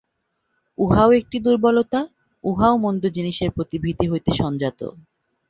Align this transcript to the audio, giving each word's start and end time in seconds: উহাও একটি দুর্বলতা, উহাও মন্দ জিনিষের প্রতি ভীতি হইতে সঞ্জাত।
উহাও 0.77 1.09
একটি 1.11 1.37
দুর্বলতা, 1.39 1.99
উহাও 2.43 2.75
মন্দ 2.77 3.03
জিনিষের 3.15 3.49
প্রতি 3.51 3.77
ভীতি 3.83 4.05
হইতে 4.11 4.31
সঞ্জাত। 4.33 4.79